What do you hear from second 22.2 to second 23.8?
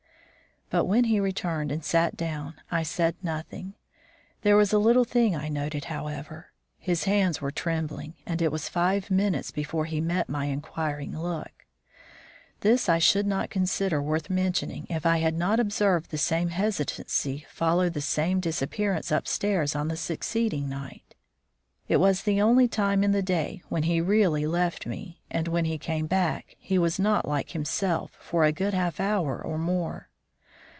the only time in the day